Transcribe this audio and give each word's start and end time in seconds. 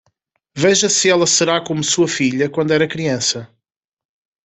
Veja 0.57 0.89
se 0.89 1.09
ela 1.11 1.27
será 1.27 1.63
como 1.63 1.83
sua 1.83 2.07
filha 2.07 2.49
quando 2.49 2.71
era 2.73 2.87
criança. 2.87 3.47